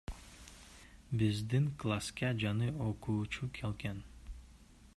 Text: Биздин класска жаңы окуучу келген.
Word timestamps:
Биздин 1.21 1.67
класска 1.83 2.31
жаңы 2.45 2.71
окуучу 2.87 3.51
келген. 3.59 4.01